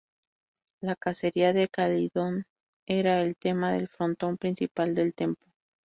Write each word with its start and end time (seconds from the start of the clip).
La 0.81 0.95
Cacería 0.95 1.53
de 1.53 1.67
Calidón 1.69 2.45
era 2.87 3.21
el 3.21 3.35
tema 3.35 3.71
del 3.71 3.87
frontón 3.87 4.37
principal 4.39 4.95
del 4.95 5.13
templo. 5.13 5.45